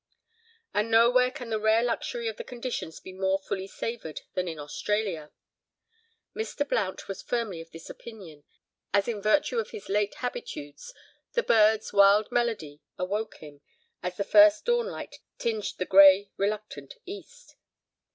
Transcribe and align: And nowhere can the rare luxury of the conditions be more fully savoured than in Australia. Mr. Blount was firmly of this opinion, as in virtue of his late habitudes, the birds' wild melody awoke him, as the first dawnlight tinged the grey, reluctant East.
And 0.73 0.89
nowhere 0.89 1.29
can 1.29 1.51
the 1.51 1.59
rare 1.59 1.83
luxury 1.83 2.27
of 2.27 2.37
the 2.37 2.43
conditions 2.43 2.99
be 2.99 3.13
more 3.13 3.37
fully 3.37 3.67
savoured 3.67 4.21
than 4.33 4.47
in 4.47 4.57
Australia. 4.57 5.31
Mr. 6.35 6.67
Blount 6.67 7.07
was 7.07 7.21
firmly 7.21 7.61
of 7.61 7.69
this 7.69 7.87
opinion, 7.87 8.43
as 8.95 9.07
in 9.07 9.21
virtue 9.21 9.59
of 9.59 9.69
his 9.69 9.89
late 9.89 10.15
habitudes, 10.15 10.91
the 11.33 11.43
birds' 11.43 11.93
wild 11.93 12.31
melody 12.31 12.81
awoke 12.97 13.35
him, 13.43 13.61
as 14.01 14.17
the 14.17 14.23
first 14.23 14.65
dawnlight 14.65 15.17
tinged 15.37 15.73
the 15.77 15.85
grey, 15.85 16.31
reluctant 16.35 16.95
East. 17.05 17.55